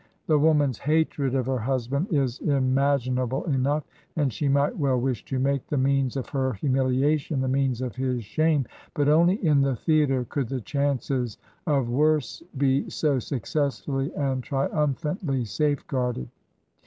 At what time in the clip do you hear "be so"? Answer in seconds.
12.57-13.19